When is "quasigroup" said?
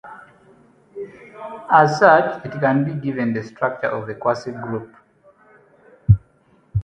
4.15-4.91